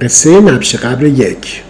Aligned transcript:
قصه 0.00 0.40
نبش 0.40 0.76
قبر 0.76 1.04
یک. 1.04 1.62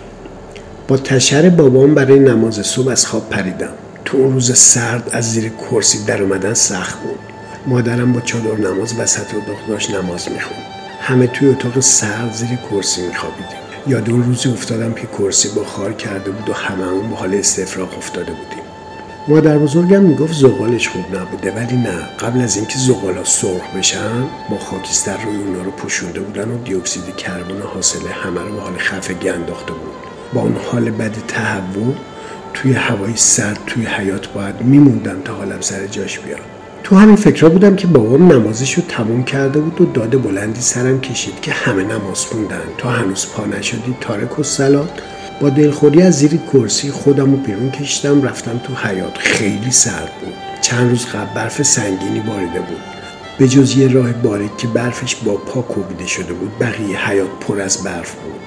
با 0.89 0.97
تشر 0.97 1.49
بابام 1.49 1.95
برای 1.95 2.19
نماز 2.19 2.55
صبح 2.55 2.89
از 2.89 3.07
خواب 3.07 3.31
پریدم. 3.31 3.73
تو 4.05 4.17
اون 4.17 4.33
روز 4.33 4.59
سرد 4.59 5.11
از 5.13 5.33
زیر 5.33 5.49
کرسی 5.49 6.05
در 6.05 6.23
اومدن 6.23 6.55
سخت 6.55 6.99
بود. 7.03 7.19
مادرم 7.67 8.13
با 8.13 8.21
چادر 8.21 8.55
نماز 8.55 8.95
وسط 8.99 9.35
اتاق 9.35 9.57
داشت 9.69 9.91
نماز 9.91 10.29
می‌خوند. 10.33 10.63
همه 11.01 11.27
توی 11.27 11.49
اتاق 11.49 11.81
سرد 11.81 12.33
زیر 12.33 12.49
کرسی 12.71 13.07
میخوابیدیم. 13.07 13.59
یاد 13.87 14.11
اون 14.11 14.23
روزی 14.23 14.49
افتادم 14.49 14.93
که 14.93 15.07
کرسی 15.07 15.49
با 15.49 15.65
خار 15.65 15.93
کرده 15.93 16.31
بود 16.31 16.49
و 16.49 16.53
هممون 16.53 17.11
با 17.11 17.17
حال 17.17 17.35
استفراغ 17.35 17.99
افتاده 17.99 18.33
بودیم. 18.33 18.66
مادر 19.29 19.59
بزرگم 19.59 20.03
می‌گفت 20.03 20.33
زغالش 20.33 20.89
خوب 20.89 21.17
نبوده 21.17 21.53
ولی 21.53 21.77
نه. 21.77 21.99
قبل 22.21 22.41
از 22.41 22.57
اینکه 22.57 22.79
زغالا 22.79 23.25
سرخ 23.25 23.77
بشن 23.77 24.23
با 24.51 24.59
خاکستر 24.59 25.17
روی 25.17 25.37
اونا 25.37 25.63
رو 25.63 25.71
پوشونده 25.71 26.21
بودن 26.21 26.51
و 26.51 26.59
دیوکسید 26.65 27.17
کربن 27.17 27.63
حاصله 27.75 28.11
همه 28.11 28.41
رو 28.41 28.55
به 28.55 28.61
حال 28.61 28.77
خفگی 28.79 29.29
انداخته 29.29 29.73
بود. 29.73 29.93
با 30.35 30.41
اون 30.41 30.57
حال 30.73 30.91
بد 30.91 31.15
تهوع 31.29 31.95
توی 32.55 32.73
هوای 32.73 33.17
سرد 33.17 33.59
توی 33.67 33.87
حیات 33.87 34.29
باید 34.29 34.61
میموندم 34.61 35.23
تا 35.25 35.35
حالم 35.35 35.61
سر 35.61 35.87
جاش 35.87 36.19
بیاد. 36.19 36.41
تو 36.83 36.97
همین 36.97 37.17
فکرها 37.17 37.49
بودم 37.49 37.77
که 37.77 37.87
بابام 37.87 38.33
نمازش 38.33 38.75
رو 38.75 38.83
تموم 38.89 39.25
کرده 39.25 39.61
بود 39.61 39.81
و 39.81 39.85
داد 39.85 40.23
بلندی 40.23 40.61
سرم 40.61 41.01
کشید 41.01 41.41
که 41.41 41.53
همه 41.53 41.85
نماز 41.85 42.21
خوندن. 42.21 42.63
تا 42.79 42.91
هنوز 42.91 43.27
پا 43.27 43.45
نشدی 43.45 43.97
تارک 44.01 44.39
و 44.39 44.43
سلات. 44.43 44.91
با 45.41 45.49
دلخوری 45.49 46.03
از 46.03 46.19
زیر 46.19 46.41
کرسی 46.53 46.91
خودم 46.91 47.31
رو 47.31 47.37
بیرون 47.37 47.71
کشیدم 47.71 48.23
رفتم 48.23 48.59
تو 48.59 48.75
حیات 48.89 49.19
خیلی 49.19 49.71
سرد 49.71 50.13
بود. 50.21 50.35
چند 50.61 50.91
روز 50.91 51.07
قبل 51.07 51.35
برف 51.35 51.63
سنگینی 51.63 52.21
باریده 52.21 52.61
بود. 52.61 52.81
به 53.39 53.49
جز 53.49 53.77
یه 53.77 53.89
راه 53.89 54.13
باریک 54.13 54.57
که 54.57 54.67
برفش 54.67 55.17
با 55.17 55.33
پا 55.33 55.63
کوبیده 55.63 56.07
شده 56.07 56.33
بود 56.33 56.59
بقیه 56.61 57.09
حیات 57.11 57.29
پر 57.41 57.61
از 57.61 57.85
برف 57.85 58.15
بود. 58.15 58.41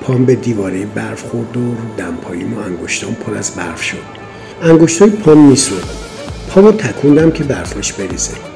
پام 0.00 0.24
به 0.24 0.34
دیواره 0.34 0.86
برف 0.86 1.22
خورد 1.22 1.56
و 1.56 1.60
رو 1.60 1.76
دمپاییم 1.96 2.54
و 2.54 2.58
انگشتام 2.58 3.14
پر 3.14 3.34
از 3.34 3.50
برف 3.50 3.82
شد. 3.82 4.24
انگشتای 4.62 5.10
پام 5.10 5.48
میسود 5.48 5.84
پامو 6.48 6.72
تکوندم 6.72 7.30
که 7.30 7.44
برفاش 7.44 7.92
بریزه. 7.92 8.53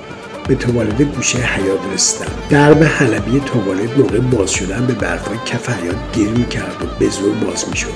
به 0.49 0.55
توالد 0.55 1.03
گوشه 1.03 1.39
حیات 1.39 1.81
رسیدم 1.95 2.31
درب 2.51 2.83
حلبی 2.83 3.41
توالد 3.41 3.99
موقع 3.99 4.19
باز 4.19 4.51
شدن 4.51 4.87
به 4.87 4.93
برفای 4.93 5.37
کف 5.47 5.69
حیات 5.71 5.97
گیر 6.13 6.29
می‌کرد 6.29 6.77
و 6.83 6.87
به 6.99 7.09
زور 7.09 7.35
باز 7.35 7.69
می‌شد. 7.69 7.89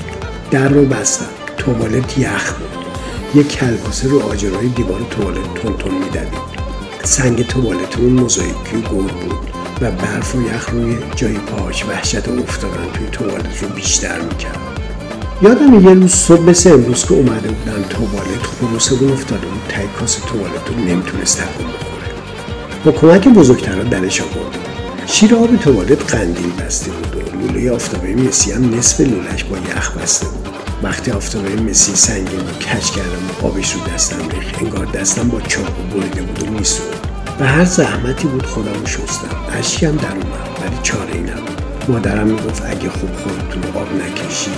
در 0.50 0.68
رو 0.68 0.84
بستم. 0.84 1.26
توالت 1.58 2.18
یخ 2.18 2.52
بود. 2.52 2.84
یک 3.34 3.48
کلباسه 3.48 4.08
رو 4.08 4.22
آجرهای 4.22 4.68
دیوار 4.68 5.00
توالت 5.10 5.54
تون 5.54 5.76
تون 5.76 5.94
میدوید. 5.94 6.62
سنگ 7.02 7.46
توالتمون 7.46 8.12
موزاییکی 8.12 8.76
و 8.76 8.80
گل 8.80 9.12
بود 9.12 9.50
و 9.80 9.90
برف 9.90 10.34
و 10.34 10.42
یخ 10.42 10.70
روی 10.70 10.96
جای 11.16 11.32
پاهاش 11.32 11.84
وحشت 11.84 12.28
افتادن 12.28 12.92
توی 12.94 13.06
توالت 13.12 13.62
رو 13.62 13.68
بیشتر 13.68 14.20
می‌کرد. 14.20 14.58
یادم 15.42 15.88
یه 15.88 15.94
روز 15.94 16.14
صبح 16.14 16.42
مثل 16.42 16.72
امروز 16.72 17.04
که 17.04 17.14
اومده 17.14 17.48
بودن 17.48 17.84
توالت 17.90 18.42
خروسمون 18.42 19.12
افتاده 19.12 19.46
بود 19.46 19.62
تای 19.68 19.86
کاس 20.00 20.14
توالت 20.14 20.68
رو 20.68 20.74
نمی‌تونست 20.74 21.40
تکون 21.40 21.66
با 22.84 22.92
کمک 22.92 23.28
بزرگترها 23.28 23.82
درش 23.82 24.20
آورد. 24.20 24.58
شیر 25.06 25.34
آب 25.34 25.56
توالت 25.56 26.14
قندیل 26.14 26.52
بسته 26.52 26.90
بود 26.90 27.16
و 27.16 27.36
لوله 27.36 27.70
آفتابه 27.70 28.14
مسی 28.14 28.52
هم 28.52 28.74
نصف 28.74 29.00
لولش 29.00 29.44
با 29.44 29.56
یخ 29.58 29.96
بسته 29.96 30.26
بود. 30.26 30.48
وقتی 30.82 31.10
آفتابه 31.10 31.60
مسی 31.60 31.96
سنگین 31.96 32.40
رو 32.40 32.52
کج 32.52 32.90
کردم 32.90 33.42
و 33.42 33.46
آبش 33.46 33.72
رو 33.72 33.80
دستم 33.94 34.28
ریخت 34.28 34.62
انگار 34.62 34.86
دستم 34.86 35.28
با 35.28 35.40
چاقو 35.40 35.82
بریده 35.82 36.22
بود 36.22 36.48
و 36.48 36.50
میسود 36.50 36.96
و 37.40 37.46
هر 37.46 37.64
زحمتی 37.64 38.28
بود 38.28 38.46
خودم 38.46 38.80
رو 38.80 38.86
شستم. 38.86 39.36
اشکم 39.58 39.96
در 39.96 40.12
اومد 40.12 40.60
ولی 40.62 40.76
چاره 40.82 41.14
ای 41.14 41.20
نبود. 41.20 41.62
مادرم 41.88 42.26
می‌گفت 42.26 42.62
اگه 42.66 42.90
خوب 42.90 43.10
خودتون 43.12 43.62
آب 43.74 43.88
نکشی 43.92 44.50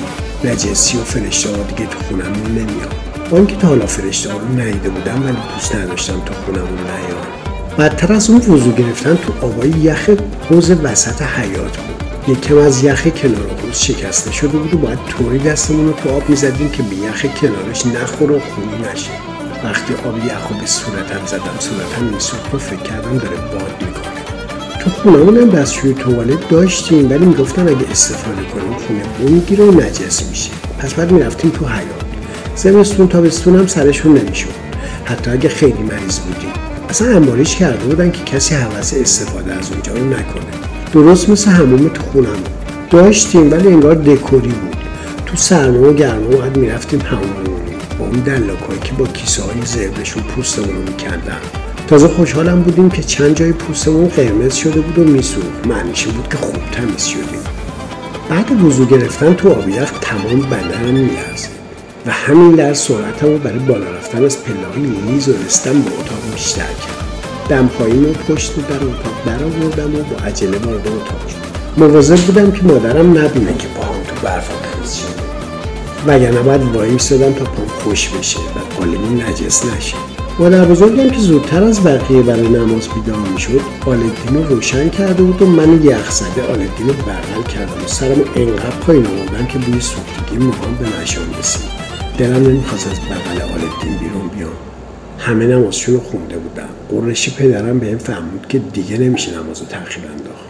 نجسی 0.44 0.98
و 0.98 1.05
فرشته 1.05 1.50
ها 1.50 1.62
دیگه 1.62 1.86
تو 1.86 1.98
خونمون 1.98 2.50
نمیاد 2.50 2.94
با 3.31 3.44
تا 3.44 3.69
حالا 3.69 3.86
فرشته 3.86 4.33
ها 4.33 4.38
رو 4.38 4.48
ندیده 4.48 4.88
بودم 4.88 5.25
ولی 5.25 5.36
دوست 5.54 5.75
نداشتم 5.75 6.20
تو 6.20 6.34
خونمون 6.34 6.78
نیان. 6.78 7.44
بدتر 7.79 8.12
از 8.12 8.31
اون 8.31 8.39
وضو 8.39 8.73
گرفتن 8.73 9.17
تو 9.17 9.47
آبای 9.47 9.69
یخ 9.69 10.11
حوز 10.51 10.71
وسط 10.71 11.23
حیات 11.23 11.77
بود. 11.77 12.37
یکم 12.37 12.59
از 12.59 12.85
یخ 12.85 13.07
کنار 13.09 13.51
حوز 13.62 13.79
شکسته 13.79 14.33
شده 14.33 14.59
بود 14.59 14.75
و 14.75 14.79
باید 14.79 14.99
طوری 15.09 15.39
دستمون 15.39 15.87
رو 15.87 15.93
تو 15.93 16.11
آب 16.11 16.29
می‌زدیم 16.29 16.71
که 16.71 16.83
به 16.83 16.97
یخ 16.97 17.27
کنارش 17.41 17.87
نخوره 17.87 18.37
و 18.37 18.41
خونی 18.41 18.93
نشه. 18.93 19.11
وقتی 19.65 19.95
آب 19.95 20.19
یخ 20.19 20.61
به 20.61 20.67
صورتم 20.67 21.27
زدم 21.27 21.59
صورتم 21.59 22.15
میسوخت 22.15 22.55
و 22.55 22.59
فکر 22.59 22.81
کردم 22.81 23.19
داره 23.19 23.37
باد 23.37 23.75
می‌کنه. 23.81 24.25
تو 24.85 24.91
خونمون 24.91 25.37
هم 25.37 25.51
دستشوی 25.51 25.95
توالت 25.95 26.49
داشتیم 26.49 27.11
ولی 27.11 27.27
می‌گفتن 27.27 27.69
اگه 27.69 27.91
استفاده 27.91 28.43
کنیم 28.43 28.79
خونه 28.87 29.03
بو 29.19 29.29
می‌گیره 29.29 29.65
و 29.65 29.81
نجس 29.81 30.23
میشه. 30.31 30.51
پس 30.79 30.95
بعد 30.95 31.12
می‌رفتیم 31.12 31.51
تو 31.51 31.67
حیات. 31.67 32.05
زمستون 32.56 33.09
تابستون 33.09 33.59
هم 33.59 33.67
سرشون 33.67 34.19
نمی‌شد. 34.19 34.49
حتی 35.05 35.31
اگه 35.31 35.49
خیلی 35.49 35.83
مریض 35.83 36.19
بودیم. 36.19 36.53
اصلا 36.89 37.17
انباریش 37.17 37.56
کرده 37.56 37.84
بودن 37.84 38.11
که 38.11 38.25
کسی 38.25 38.55
حوث 38.55 38.95
استفاده 38.95 39.55
از 39.55 39.71
اونجا 39.72 39.93
رو 39.93 40.05
نکنه. 40.05 40.45
درست 40.93 41.28
مثل 41.28 41.50
هموم 41.50 41.89
تو 41.89 42.03
خونم. 42.03 42.39
داشتیم 42.91 43.53
ولی 43.53 43.69
انگار 43.69 43.95
دکوری 43.95 44.49
بود. 44.49 44.77
تو 45.27 45.37
سرما 45.37 45.89
و 45.89 45.93
گرما 45.93 46.27
باید 46.27 46.56
می‌رفتیم 46.56 47.00
هموم 47.00 47.44
با 47.99 48.05
اون 48.05 48.21
دلاکایی 48.21 48.81
که 48.84 48.93
با 48.93 49.06
کیسه 49.06 49.43
های 49.43 49.55
زربشون 49.65 50.23
پوستمون 50.23 50.77
رو 50.77 50.83
میکندن. 50.83 51.39
تازه 51.89 52.09
خوشحالم 52.09 52.62
بودیم 52.62 52.91
که 52.91 53.03
چند 53.03 53.37
جای 53.37 53.53
پوستمون 53.53 54.09
قرمز 54.09 54.55
شده 54.55 54.81
بود 54.81 54.99
و 54.99 55.11
میسوخت. 55.11 55.67
معنیش 55.67 56.06
بود 56.06 56.28
که 56.28 56.37
خوب 56.37 56.71
تمیز 56.73 57.05
شدیم. 57.06 57.44
بعد 58.31 58.65
وضو 58.65 58.87
گرفتن 58.87 59.34
تو 59.34 59.50
آب 59.50 59.69
یخ 59.69 59.93
تمام 60.00 60.41
بدنم 60.41 60.94
میلرزید 60.94 61.63
و 62.06 62.10
همین 62.10 62.50
در 62.50 62.75
سرعتم 62.75 63.38
برای 63.38 63.59
بالا 63.59 63.91
رفتن 63.91 64.25
از 64.25 64.44
پله 64.44 64.87
لیز 65.06 65.28
و 65.28 65.32
رستم 65.47 65.72
به 65.72 65.91
اتاق 65.91 66.32
بیشتر 66.32 66.60
کرد 66.62 67.04
دمپاییم 67.48 68.10
و 68.10 68.12
پشت 68.12 68.56
در 68.56 68.75
اتاق 68.75 69.15
برآوردم 69.26 69.94
و 69.94 70.03
با 70.03 70.25
عجله 70.26 70.59
وارد 70.59 70.88
اتاق 70.88 71.28
شد 71.28 71.37
مواظب 71.76 72.16
بودم 72.16 72.53
که 72.53 72.62
مادرم 72.62 73.19
نبینه 73.19 73.56
که 73.59 73.69
پاهم 73.69 74.03
تو 74.09 74.26
برف 74.26 74.48
تمیز 74.48 74.94
شده 74.94 75.25
وگرنه 76.06 76.43
باید 76.43 76.62
وای 76.62 76.91
میستادم 76.91 77.32
تا 77.32 77.44
پام 77.44 77.66
خوش 77.66 78.09
بشه 78.09 78.38
و 78.38 78.78
قالبی 78.78 79.22
نجس 79.22 79.64
نشه. 79.64 79.97
مادر 80.38 80.64
بزرگم 80.64 81.10
که 81.10 81.19
زودتر 81.19 81.64
از 81.64 81.84
بقیه 81.84 82.22
برای 82.22 82.48
نماز 82.48 82.88
بیدار 82.88 83.28
می‌شد 83.34 83.60
آلدین 83.87 84.34
رو 84.34 84.54
روشن 84.54 84.88
کرده 84.88 85.22
بود 85.22 85.43
و 85.43 85.47
من 85.47 85.82
یخ 85.84 86.10
زده 86.10 86.43
آلدین 86.43 86.88
رو 86.88 86.93
بغل 86.93 87.43
کردم 87.43 87.84
و 87.84 87.88
سرم 87.88 88.20
انقدر 88.37 88.76
پایین 88.87 89.06
آوردم 89.06 89.47
که 89.47 89.59
بوی 89.59 89.81
سوختگی 89.81 90.38
موهام 90.38 90.75
به 90.75 91.03
مشام 91.03 91.25
رسید. 91.38 91.84
دلم 92.19 92.47
نمی‌خواست 92.47 92.86
از 92.86 93.00
بغل 93.00 93.41
آلدین 93.42 93.98
بیرون 93.98 94.28
بیام. 94.28 94.50
همه 95.19 95.47
نمازشون 95.47 95.94
رو 95.94 96.00
خونده 96.00 96.36
بودم. 96.38 96.69
قرشی 96.88 97.30
پدرم 97.30 97.78
به 97.78 97.86
این 97.86 97.98
فهمود 97.98 98.47
که 98.48 98.58
دیگه 98.58 98.98
نمیشه 98.98 99.38
نماز 99.38 99.60
رو 99.60 99.66
تأخیر 99.66 100.04
انداخت. 100.04 100.44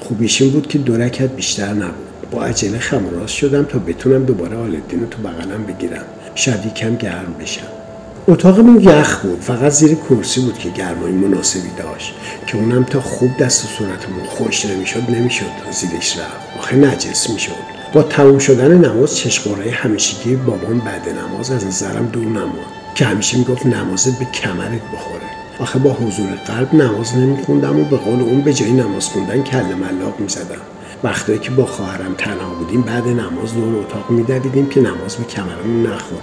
خوبیش 0.00 0.42
این 0.42 0.50
بود 0.50 0.66
که 0.66 0.78
دو 0.78 1.08
بیشتر 1.36 1.72
نبود. 1.72 2.30
با 2.30 2.44
عجله 2.44 2.78
خم 2.78 3.10
راست 3.10 3.34
شدم 3.34 3.64
تا 3.64 3.78
بتونم 3.78 4.24
دوباره 4.24 4.56
آلدین 4.56 5.00
رو 5.00 5.06
تو 5.06 5.22
بغلم 5.22 5.64
بگیرم. 5.64 6.04
شاید 6.34 6.66
یکم 6.66 6.96
گرم 6.96 7.34
بشم. 7.40 7.81
اتاقمون 8.28 8.80
یخ 8.80 9.18
بود. 9.18 9.40
فقط 9.40 9.72
زیر 9.72 9.94
کرسی 9.94 10.40
بود 10.40 10.58
که 10.58 10.68
گرمای 10.68 11.12
مناسبی 11.12 11.70
داشت 11.78 12.14
که 12.46 12.56
اونم 12.56 12.84
تا 12.84 13.00
خوب 13.00 13.36
دست 13.36 13.64
و 13.64 13.68
صورتمون 13.68 14.24
خوش 14.24 14.66
نمی‌شد 14.66 15.10
نمی‌شد 15.10 15.46
زیرش 15.70 16.18
رفت. 16.18 16.58
آخه 16.58 16.76
نجس 16.76 17.30
می‌شد. 17.30 17.52
با 17.92 18.02
تموم 18.02 18.38
شدن 18.38 18.84
نماز 18.84 19.16
چشماره 19.16 19.70
همیشگی 19.70 20.36
بابام 20.36 20.78
بعد 20.78 21.08
نماز 21.08 21.50
از 21.50 21.66
نظرم 21.66 22.06
دور 22.06 22.24
نماند 22.26 22.72
که 22.94 23.04
همیشه 23.04 23.38
می‌گفت 23.38 23.66
نمازت 23.66 24.18
به 24.18 24.24
کمرت 24.24 24.82
بخوره. 24.94 25.22
آخه 25.58 25.78
با 25.78 25.90
حضور 25.92 26.28
قلب 26.46 26.74
نماز 26.74 27.16
نمیخوندم 27.16 27.80
و 27.80 27.84
به 27.84 27.96
قول 27.96 28.20
اون 28.20 28.40
به 28.40 28.54
جای 28.54 28.72
نماز 28.72 29.08
خوندن 29.08 29.42
کل 29.42 29.64
ملاق 29.64 30.20
می‌زدم. 30.20 30.60
وقتی 31.04 31.38
که 31.38 31.50
با 31.50 31.66
خواهرم 31.66 32.14
تنها 32.18 32.54
بودیم 32.54 32.82
بعد 32.82 33.08
نماز 33.08 33.54
دور 33.54 33.76
اتاق 33.76 34.10
میدویدیم 34.10 34.68
که 34.68 34.80
نماز 34.80 35.16
به 35.16 35.24
کمرمون 35.24 35.86
نخوره. 35.86 36.22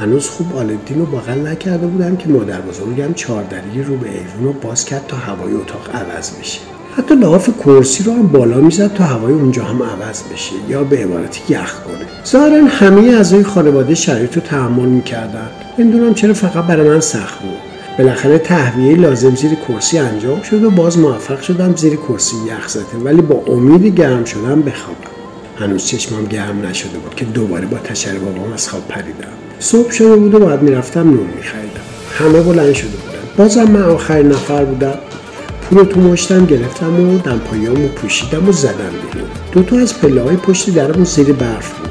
هنوز 0.00 0.28
خوب 0.28 0.56
آلدین 0.56 0.98
رو 0.98 1.06
بغل 1.06 1.46
نکرده 1.46 1.86
بودم 1.86 2.16
که 2.16 2.28
مادر 2.28 2.60
بزرگم 2.60 3.14
چهاردری 3.14 3.82
رو 3.82 3.96
به 3.96 4.08
ایوون 4.08 4.44
رو 4.44 4.52
باز 4.52 4.84
کرد 4.84 5.06
تا 5.08 5.16
هوای 5.16 5.54
اتاق 5.54 5.90
عوض 5.94 6.30
بشه. 6.30 6.60
حتی 6.96 7.14
لحاف 7.14 7.50
کرسی 7.64 8.04
رو 8.04 8.12
هم 8.12 8.26
بالا 8.26 8.56
می‌زد 8.56 8.94
تا 8.94 9.04
هوای 9.04 9.32
اونجا 9.32 9.64
هم 9.64 9.82
عوض 9.82 10.22
بشه 10.32 10.52
یا 10.68 10.84
به 10.84 10.96
عبارتی 10.96 11.40
یخ 11.48 11.74
کنه. 11.84 12.06
ظاهرا 12.26 12.64
همه 12.66 13.10
اعضای 13.10 13.42
خانواده 13.42 13.94
شرایط 13.94 14.34
رو 14.34 14.42
تحمل 14.42 14.88
می‌کردن 14.88 15.50
نمی‌دونم 15.78 16.14
چرا 16.14 16.34
فقط 16.34 16.64
برای 16.64 16.88
من 16.88 17.00
سخت 17.00 17.40
بود؟ 17.40 17.58
بالاخره 17.98 18.38
تهویه 18.38 18.96
لازم 18.96 19.34
زیر 19.34 19.54
کرسی 19.54 19.98
انجام 19.98 20.42
شد 20.42 20.64
و 20.64 20.70
باز 20.70 20.98
موفق 20.98 21.40
شدم 21.40 21.76
زیر 21.76 21.96
کرسی 21.96 22.36
یخ 22.46 22.68
زده 22.68 23.04
ولی 23.04 23.22
با 23.22 23.42
امید 23.46 23.86
گرم 23.86 24.24
شدن 24.24 24.62
بخوابم. 24.62 25.09
هنوز 25.60 25.86
چشمم 25.86 26.24
گرم 26.24 26.66
نشده 26.66 26.98
بود 26.98 27.14
که 27.14 27.24
دوباره 27.24 27.66
با 27.66 27.78
تشر 27.78 28.18
بابام 28.18 28.52
از 28.52 28.68
خواب 28.68 28.88
پریدم. 28.88 29.28
صبح 29.58 29.90
شده 29.90 30.16
بود 30.16 30.34
و 30.34 30.38
باید 30.38 30.62
می‌رفتم 30.62 31.00
نون 31.00 31.26
میخریدم. 31.36 31.80
همه 32.18 32.40
بلند 32.40 32.72
شده 32.72 32.88
بودن. 32.88 33.18
بازم 33.36 33.64
من 33.64 33.82
آخرین 33.82 34.26
نفر 34.26 34.64
بودم. 34.64 34.98
پول 35.62 35.84
تو 35.84 36.00
مشتم 36.00 36.46
گرفتم 36.46 37.00
و 37.00 37.18
دمپاییامو 37.18 37.88
پوشیدم 37.88 38.48
و 38.48 38.52
زدم 38.52 38.90
بیرون. 39.12 39.28
دوتا 39.52 39.78
از 39.78 40.00
پله 40.00 40.22
های 40.22 40.36
پشت 40.36 40.70
درمون 40.70 41.04
زیر 41.04 41.32
برف 41.32 41.78
بود. 41.78 41.90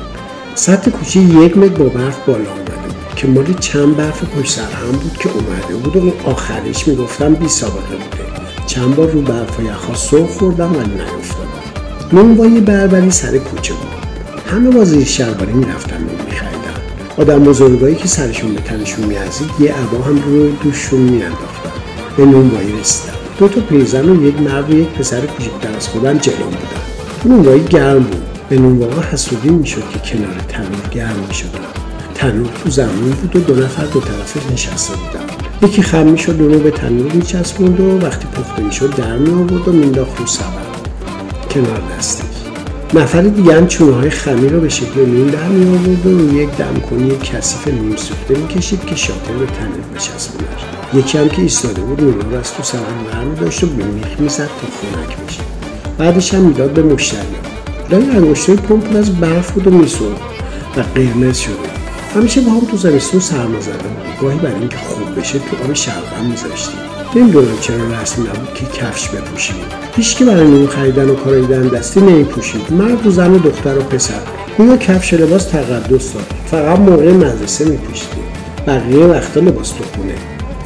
سطح 0.55 0.91
کوچه 0.91 1.19
یک 1.19 1.57
متر 1.57 1.83
با 1.83 1.85
برف 1.85 2.17
بالا 2.27 2.39
اومده 2.39 2.71
بود 2.71 3.15
که 3.15 3.27
مالی 3.27 3.53
چند 3.53 3.97
برف 3.97 4.23
پشت 4.23 4.51
سر 4.51 4.61
هم 4.61 4.91
بود 4.91 5.17
که 5.17 5.29
اومده 5.29 5.75
بود 5.83 5.95
و 5.95 6.29
آخریش 6.29 6.87
می‌گفتم 6.87 7.33
بی 7.33 7.47
سابقه 7.47 7.95
بوده. 7.95 8.23
چند 8.67 8.95
بار 8.95 9.11
رو 9.11 9.21
برف 9.21 9.59
و 9.59 9.63
یخها 9.63 9.95
سر 9.95 10.25
خوردم 10.25 10.71
ولی 10.71 10.93
نیفتادم. 10.93 11.58
نون 12.13 12.35
با 12.35 12.45
یه 12.45 12.61
بربری 12.61 13.11
سر 13.11 13.37
کوچه 13.37 13.73
بود. 13.73 13.89
همه 14.51 14.69
با 14.69 14.83
زیر 14.83 15.05
شلواری 15.05 15.53
می‌رفتن 15.53 15.97
نون 15.97 16.25
میخریدن. 16.25 16.81
آدم 17.17 17.43
بزرگایی 17.43 17.95
که 17.95 18.07
سرشون 18.07 18.53
به 18.53 18.61
تنشون 18.61 19.05
میازید 19.05 19.49
یه 19.59 19.73
عبا 19.73 20.03
هم 20.03 20.15
رو 20.25 20.49
دوششون 20.49 20.99
میانداختن. 20.99 21.71
به 22.17 22.25
نونوایی 22.25 22.79
رسیدم 22.79 23.13
دو 23.39 23.47
تا 23.47 23.61
پیرزن 23.61 24.09
و 24.09 24.27
یک 24.27 24.41
مرد 24.41 24.73
و 24.73 24.79
یک 24.79 24.87
پسر 24.87 25.19
کوچکتر 25.19 25.75
از 25.77 25.87
خودم 25.87 26.17
جلوم 26.17 26.37
بودن. 26.49 27.33
نونوایی 27.33 27.63
گرم 27.63 28.03
بود. 28.03 28.23
به 28.49 28.57
نونواها 28.57 29.01
حسودی 29.01 29.49
می‌شد 29.49 29.83
که 29.93 29.99
کنار 29.99 30.35
تنور 30.47 30.89
گرم 30.91 31.25
می‌شدن. 31.27 31.59
تنور 32.15 32.49
تو 32.63 32.69
زمین 32.69 33.09
بود 33.21 33.35
و 33.35 33.39
دو 33.39 33.55
نفر 33.55 33.85
دو 33.85 33.99
طرف 33.99 34.51
نشسته 34.51 34.93
بودن. 34.93 35.25
یکی 35.69 35.81
خم 35.81 36.07
می‌شد 36.07 36.41
اونو 36.41 36.59
به 36.59 36.71
تنور 36.71 37.11
میچسبوند 37.11 37.79
و 37.79 37.99
وقتی 38.05 38.27
پخته 38.27 38.61
می‌شد 38.61 38.95
در 38.95 39.17
می 39.17 39.29
آورد 39.29 39.67
و 39.67 39.71
مینداخت 39.71 40.19
رو 40.19 40.25
سبد. 40.25 40.68
کنار 41.49 41.81
دستش. 41.97 42.25
نفر 42.93 43.21
دیگه 43.21 43.55
هم 43.55 43.67
چونه 43.67 43.95
های 43.95 44.09
خمیر 44.09 44.51
رو 44.51 44.61
به 44.61 44.69
شکل 44.69 45.05
نون 45.05 45.27
در 45.27 45.47
می 45.47 45.77
آورد 45.77 46.05
و 46.05 46.09
روی 46.09 46.43
یک 46.43 46.49
دمکنی 46.49 47.17
کثیف 47.17 47.67
نیم 47.67 47.95
سوخته 47.95 48.37
می‌کشید 48.37 48.85
که 48.85 48.95
شاطر 48.95 49.33
به 49.33 49.45
تنور 49.45 49.95
بچسبونش 49.95 50.61
یکی 50.93 51.17
هم 51.17 51.29
که 51.29 51.41
ایستاده 51.41 51.81
بود 51.81 52.01
نونا 52.01 52.29
رو 52.31 52.39
از 52.39 52.53
تو 52.53 52.63
سبد 52.63 52.81
برمی 53.11 53.35
داشت 53.35 53.63
و 53.63 53.67
به 53.67 53.83
میخ 53.83 54.19
می‌زد 54.19 54.37
تا 54.37 54.67
خونک 54.79 55.17
بشه. 55.17 55.41
بعدش 55.97 56.33
هم 56.33 56.41
می‌داد 56.41 56.71
به 56.71 56.83
مشتریان 56.83 57.25
لای 57.89 58.09
انگشتای 58.09 58.55
پمپ 58.55 58.95
از 58.95 59.15
برف 59.19 59.51
بود 59.51 59.67
و 59.67 59.69
میسرد 59.69 60.21
و 60.77 60.81
قرمز 60.95 61.37
شده 61.37 61.53
همیشه 62.15 62.41
با 62.41 62.51
هم 62.51 62.59
تو 62.71 62.77
زمستون 62.77 63.19
سرما 63.19 63.59
زده 63.59 63.73
گاهی 64.21 64.37
برای 64.37 64.59
اینکه 64.59 64.77
خوب 64.77 65.19
بشه 65.19 65.39
تو 65.39 65.63
آب 65.63 65.73
شلغم 65.73 66.25
میذاشتیم 66.29 66.88
نمی‌دونم 67.15 67.59
چرا 67.61 68.01
رسمی 68.01 68.27
نبود 68.27 68.53
که 68.53 68.65
کفش 68.65 69.09
بپوشیم. 69.09 69.55
که 70.17 70.25
برای 70.25 70.47
نون 70.47 70.67
خریدن 70.67 71.09
و 71.09 71.15
کارای 71.15 71.41
دستی 71.69 71.99
نمیپوشید. 71.99 72.61
مرد 72.71 73.07
و 73.07 73.11
زن 73.11 73.31
و 73.31 73.37
دختر 73.37 73.77
و 73.77 73.81
پسر. 73.81 74.13
گویا 74.57 74.77
کفش 74.77 75.13
لباس 75.13 75.45
تقدس 75.45 76.13
داد. 76.13 76.25
فقط 76.45 76.79
موقع 76.79 77.11
مدرسه 77.11 77.65
میپوشیدیم. 77.65 78.23
بقیه 78.67 79.05
وقتا 79.05 79.39
لباس 79.39 79.69
تو 79.69 79.83
خونه. 79.95 80.15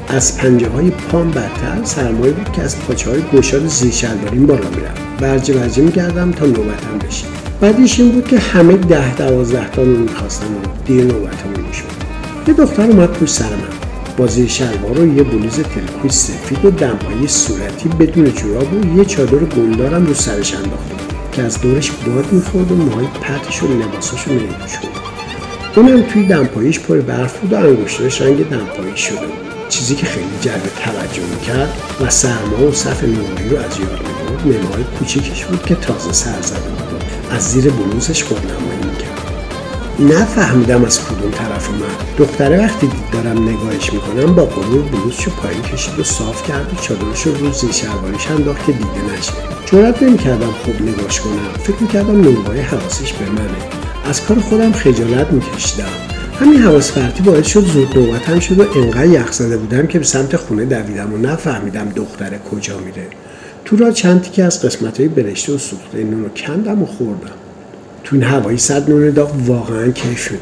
از 0.08 0.38
پنجه 0.38 0.70
های 0.70 0.90
پام 0.90 1.32
برتر 1.32 1.84
سرمایه 1.84 2.34
بود 2.34 2.52
که 2.52 2.62
از 2.62 2.80
پاچه 2.80 3.10
های 3.10 3.22
گشاد 3.34 3.68
زیر 3.68 3.92
شلواریم 3.92 4.46
بالا 4.46 4.70
میرم 4.76 4.94
برجه 5.20 5.54
برجه 5.54 5.84
می‌کردم 5.84 6.32
تا 6.32 6.46
نوبتم 6.46 7.08
بشه. 7.08 7.26
بعدیش 7.62 8.00
این 8.00 8.12
بود 8.12 8.28
که 8.28 8.40
همه 8.40 8.74
ده 8.74 9.16
دوازده 9.16 9.70
تا 9.70 9.82
می‌خواستم 9.82 10.46
و 10.46 10.86
دیر 10.86 11.04
نوبتمون 11.04 11.66
می‌شد 11.68 11.84
یه 12.48 12.54
دختر 12.54 12.84
اومد 12.84 13.10
پوش 13.10 13.30
سر 13.30 13.46
با 14.18 14.28
زیر 14.28 14.48
شلوار 14.48 15.00
و 15.00 15.18
یه 15.18 15.24
بلیز 15.24 15.60
تلکوی 15.60 16.10
سفید 16.10 16.66
و 16.66 16.72
دمپایی 16.72 17.28
صورتی 17.28 17.90
بدون 17.90 18.34
جوراب 18.34 18.74
و 18.74 18.98
یه 18.98 19.06
چادر 19.06 19.38
گلدارم 19.38 20.06
رو 20.06 20.14
سرش 20.14 20.54
انداخته 20.54 20.96
که 21.32 21.42
از 21.42 21.62
دورش 21.62 21.92
باد 21.92 22.32
می‌خورد 22.32 22.72
و 22.72 22.76
موهای 22.76 23.06
پتش 23.06 23.64
و 23.64 23.68
لباساشو 23.68 24.32
نمیپوشوند 24.32 24.94
اونم 25.76 26.02
توی 26.02 26.26
دمپاییش 26.26 26.80
پر 26.80 26.98
برف 26.98 27.40
بود 27.40 27.54
و 27.54 27.56
انگشتاش 27.56 28.22
رنگ 28.22 28.50
دمپایی 28.50 28.98
شده 28.98 29.18
بود. 29.20 29.70
چیزی 29.70 29.96
که 29.96 30.06
خیلی 30.06 30.26
جلب 30.42 30.72
توجه 30.84 31.24
می‌کرد 31.32 31.74
و 32.02 32.10
سرما 32.10 32.68
و 32.68 32.72
صف 32.72 33.04
نورایی 33.04 33.50
رو 33.50 33.58
از 33.58 33.80
یاد 33.80 34.02
می‌برد 34.02 34.42
نمای 34.42 34.84
کوچیکش 35.00 35.46
بود 35.46 35.64
که 35.66 35.76
تازه 35.76 36.14
سر 36.14 36.42
زده 36.42 36.60
بود 36.60 37.04
از 37.32 37.52
زیر 37.52 37.72
بلوزش 37.72 38.24
می‌کرد 38.24 38.73
نفهمیدم 40.00 40.86
از 40.86 41.00
کدوم 41.06 41.32
طرف 41.32 41.70
اومد. 41.70 42.18
دختره 42.18 42.60
وقتی 42.60 42.90
دارم 43.12 43.50
نگاهش 43.50 43.94
می‌کنم 43.94 44.36
با 44.36 44.46
غرور 44.46 44.82
بلوزشو 44.82 45.32
پایین 45.32 45.62
کشید 45.62 46.00
و 46.00 46.04
صاف 46.04 46.48
کرد 46.48 46.74
و 46.74 46.82
چادرش 46.82 47.22
رو 47.22 47.52
زیر 47.52 47.72
شلوارش 47.72 48.32
انداخت 48.32 48.66
که 48.66 48.72
دیده 48.72 49.14
نشه. 49.18 49.32
جرأت 49.66 50.04
نمی‌کردم 50.04 50.52
خوب 50.52 50.82
نگاش 50.82 51.22
کنم. 51.22 51.54
فکر 51.64 51.76
می‌کردم 51.82 52.22
نونوای 52.22 52.60
حواسش 52.60 53.14
به 53.14 53.30
منه. 53.30 53.70
از 54.10 54.26
کار 54.26 54.40
خودم 54.40 54.72
خجالت 54.72 55.32
میکشیدم. 55.32 55.86
همین 56.40 56.62
حواس 56.62 56.92
فرتی 56.92 57.24
باعث 57.24 57.48
شد 57.48 57.66
زود 57.66 57.98
نوبتم 57.98 58.40
شد 58.40 58.60
و 58.60 58.66
انقدر 58.76 59.06
یخ 59.06 59.32
زده 59.32 59.58
بودم 59.58 59.88
که 59.88 60.00
به 60.00 60.06
سمت 60.06 60.36
خونه 60.36 60.66
دویدم 60.66 61.14
و 61.14 61.18
نفهمیدم 61.18 61.90
دختره 61.96 62.40
کجا 62.52 62.78
میره. 62.78 63.08
تو 63.66 63.78
را 63.78 63.92
چند 63.92 64.32
که 64.32 64.44
از 64.44 64.62
قسمت 64.62 65.00
های 65.00 65.10
برشته 65.10 65.54
و 65.54 65.58
سوخته 65.58 66.04
نون 66.04 66.24
رو 66.24 66.30
کندم 66.30 66.84
و 66.84 66.86
خوردم. 66.86 67.43
تو 68.04 68.16
این 68.16 68.24
هوایی 68.24 68.58
صد 68.58 68.90
نون 68.90 69.10
داغ 69.10 69.32
واقعا 69.46 69.92
کیف 69.92 70.26
شدم 70.26 70.38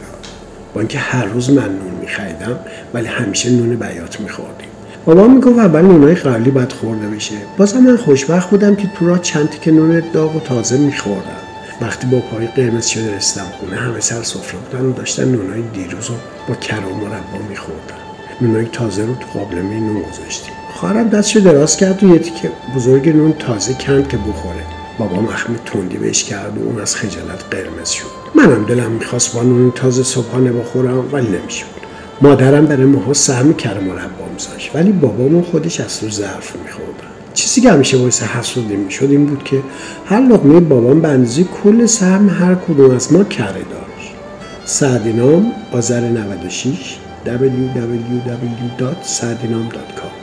با 0.73 0.81
اینکه 0.81 0.97
هر 0.97 1.25
روز 1.25 1.49
من 1.49 1.63
نون 1.63 1.91
میخریدم 2.01 2.59
ولی 2.93 3.07
همیشه 3.07 3.49
نون 3.49 3.75
بیات 3.75 4.19
میخوردیم. 4.19 4.67
بابا 5.05 5.27
می‌گفت 5.27 5.59
اول 5.59 5.81
نونای 5.81 6.15
قبلی 6.15 6.51
باید 6.51 6.71
خورده 6.71 7.07
بشه. 7.07 7.35
بازم 7.57 7.79
من 7.79 7.97
خوشبخت 7.97 8.49
بودم 8.49 8.75
که 8.75 8.87
تو 8.99 9.07
را 9.07 9.17
چند 9.17 9.49
که 9.61 9.71
نون 9.71 10.03
داغ 10.13 10.35
و 10.35 10.39
تازه 10.39 10.77
میخوردم. 10.77 11.41
وقتی 11.81 12.07
با 12.07 12.19
پای 12.19 12.47
قرمز 12.47 12.85
شده 12.85 13.15
رسیدم 13.15 13.45
خونه 13.59 13.75
همه 13.75 13.99
سر 13.99 14.23
سفره 14.23 14.59
بودن 14.59 14.85
و 14.85 14.93
داشتن 14.93 15.25
نونای 15.25 15.61
دیروز 15.73 16.09
رو 16.09 16.15
با 16.47 16.55
کره 16.55 16.85
و 16.85 16.95
مربا 16.95 17.47
میخوردن. 17.49 18.01
نونای 18.41 18.65
تازه 18.65 19.05
رو 19.05 19.15
تو 19.15 19.39
قابلمه 19.39 19.79
نون 19.79 20.01
گذاشتیم. 20.01 20.53
خواهرم 20.73 21.09
دستشو 21.09 21.39
دراز 21.39 21.77
کرد 21.77 22.03
و 22.03 22.13
یه 22.13 22.19
تیکه 22.19 22.51
بزرگ 22.75 23.09
نون 23.09 23.33
تازه 23.33 23.73
کند 23.73 24.07
که 24.07 24.17
بخوره. 24.17 24.80
بابا 25.01 25.21
مخم 25.21 25.55
تندی 25.65 25.97
بهش 25.97 26.23
کرد 26.23 26.57
و 26.57 26.63
اون 26.63 26.81
از 26.81 26.95
خجالت 26.95 27.43
قرمز 27.51 27.89
شد. 27.89 28.05
منم 28.35 28.65
دلم 28.65 28.91
می‌خواست 28.91 29.35
با 29.35 29.43
نون 29.43 29.71
تازه 29.71 30.03
صبحانه 30.03 30.51
بخورم 30.51 31.09
ولی 31.11 31.27
نمی‌شد. 31.27 31.65
مادرم 32.21 32.65
برای 32.65 32.85
ماها 32.85 33.13
سهم 33.13 33.53
کره 33.53 33.79
مربا 33.79 34.25
میذاشت 34.33 34.75
ولی 34.75 34.91
بابامون 34.91 35.41
خودش 35.41 35.79
از 35.79 35.99
تو 35.99 36.09
ظرف 36.09 36.55
میخوردن 36.55 37.07
چیزی 37.33 37.61
که 37.61 37.71
همیشه 37.71 37.97
باعث 37.97 38.23
حسودی 38.23 38.75
می‌شد 38.75 39.07
این 39.09 39.25
بود 39.25 39.43
که 39.43 39.61
هر 40.05 40.21
لقمه 40.21 40.59
بابام 40.59 41.01
به 41.01 41.07
اندازه 41.07 41.43
کل 41.43 41.85
سهم 41.85 42.29
هر 42.29 42.55
کدوم 42.55 42.91
از 42.91 43.13
ما 43.13 43.23
کره 43.23 43.53
داشت. 43.53 44.13
سعدینام 44.65 45.51
آذر 45.71 46.01
96 46.01 46.97
www.sadinam.com 47.25 50.20